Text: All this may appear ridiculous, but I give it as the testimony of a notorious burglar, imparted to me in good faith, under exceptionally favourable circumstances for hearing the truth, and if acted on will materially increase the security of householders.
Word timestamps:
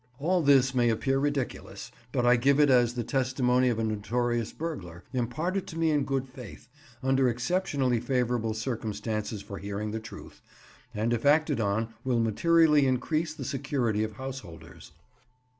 All 0.17 0.41
this 0.41 0.73
may 0.73 0.89
appear 0.89 1.19
ridiculous, 1.19 1.91
but 2.11 2.25
I 2.25 2.35
give 2.35 2.59
it 2.59 2.71
as 2.71 2.95
the 2.95 3.03
testimony 3.03 3.69
of 3.69 3.77
a 3.77 3.83
notorious 3.83 4.51
burglar, 4.51 5.03
imparted 5.13 5.67
to 5.67 5.77
me 5.77 5.91
in 5.91 6.05
good 6.05 6.27
faith, 6.27 6.67
under 7.03 7.29
exceptionally 7.29 7.99
favourable 7.99 8.55
circumstances 8.55 9.43
for 9.43 9.59
hearing 9.59 9.91
the 9.91 9.99
truth, 9.99 10.41
and 10.91 11.13
if 11.13 11.23
acted 11.23 11.59
on 11.61 11.93
will 12.03 12.19
materially 12.19 12.87
increase 12.87 13.35
the 13.35 13.45
security 13.45 14.03
of 14.03 14.13
householders. 14.13 14.91